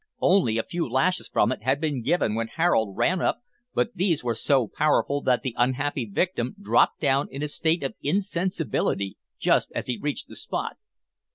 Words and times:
Only 0.19 0.57
a 0.57 0.63
few 0.63 0.89
lashes 0.89 1.27
from 1.29 1.51
it 1.51 1.61
had 1.61 1.79
been 1.79 2.01
given 2.01 2.33
when 2.33 2.47
Harold 2.47 2.97
ran 2.97 3.21
up, 3.21 3.43
but 3.75 3.91
these 3.93 4.23
were 4.23 4.33
so 4.33 4.67
powerful 4.67 5.21
that 5.21 5.43
the 5.43 5.53
unhappy 5.59 6.05
victim 6.05 6.55
dropped 6.59 6.99
down 6.99 7.27
in 7.29 7.43
a 7.43 7.47
state 7.47 7.83
of 7.83 7.93
insensibility 8.01 9.19
just 9.37 9.71
as 9.75 9.85
he 9.85 9.99
reached 10.01 10.27
the 10.27 10.35
spot. 10.35 10.77